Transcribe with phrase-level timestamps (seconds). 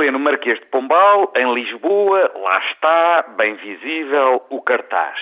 [0.00, 5.20] Em pleno Marquês de Pombal, em Lisboa, lá está, bem visível, o cartaz.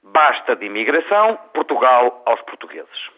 [0.00, 3.10] Basta de imigração, Portugal aos portugueses.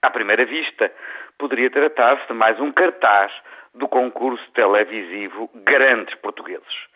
[0.00, 0.92] À primeira vista,
[1.36, 3.32] poderia tratar-se de mais um cartaz
[3.74, 6.86] do concurso televisivo Grandes Portugueses.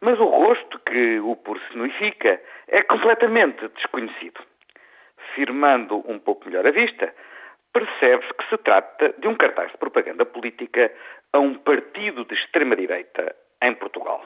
[0.00, 4.40] Mas o rosto que o personifica é completamente desconhecido.
[5.34, 7.12] Firmando um pouco melhor a vista,
[7.72, 10.92] percebe-se que se trata de um cartaz de propaganda política
[11.32, 14.24] a um partido de extrema-direita em Portugal.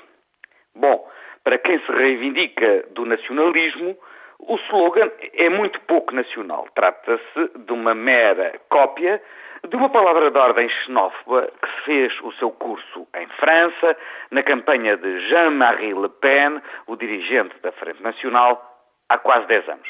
[0.75, 1.09] Bom,
[1.45, 3.97] para quem se reivindica do nacionalismo,
[4.39, 6.67] o slogan é muito pouco nacional.
[6.75, 9.21] Trata-se de uma mera cópia
[9.69, 13.97] de uma palavra de ordem xenófoba que fez o seu curso em França,
[14.31, 18.61] na campanha de Jean-Marie Le Pen, o dirigente da Frente Nacional,
[19.09, 19.89] há quase 10 anos.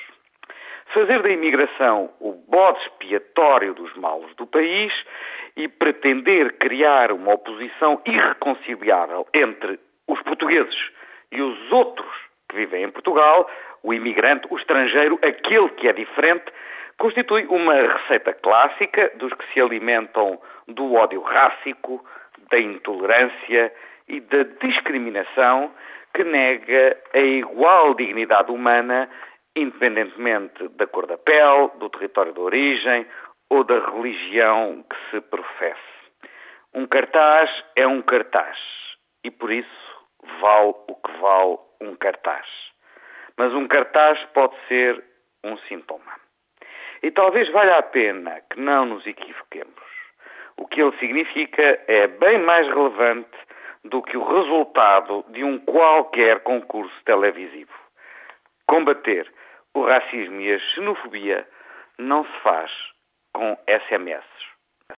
[0.92, 4.92] Fazer da imigração o bode expiatório dos males do país
[5.62, 10.90] e pretender criar uma oposição irreconciliável entre os portugueses
[11.30, 12.10] e os outros
[12.48, 13.48] que vivem em Portugal,
[13.84, 16.46] o imigrante, o estrangeiro, aquele que é diferente,
[16.98, 22.04] constitui uma receita clássica dos que se alimentam do ódio rássico,
[22.50, 23.72] da intolerância
[24.08, 25.70] e da discriminação
[26.12, 29.08] que nega a igual dignidade humana,
[29.54, 33.06] independentemente da cor da pele, do território de origem
[33.52, 35.78] ou da religião que se professe.
[36.72, 38.56] Um cartaz é um cartaz
[39.22, 40.06] e por isso
[40.40, 42.46] vale o que vale um cartaz.
[43.36, 45.04] Mas um cartaz pode ser
[45.44, 46.12] um sintoma.
[47.02, 49.84] E talvez valha a pena que não nos equivoquemos.
[50.56, 53.36] O que ele significa é bem mais relevante
[53.84, 57.74] do que o resultado de um qualquer concurso televisivo.
[58.66, 59.30] Combater
[59.74, 61.46] o racismo e a xenofobia
[61.98, 62.91] não se faz
[63.32, 64.31] com SMS.